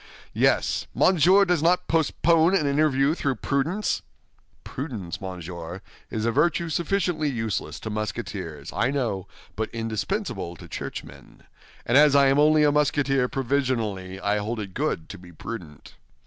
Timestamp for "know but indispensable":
8.89-10.55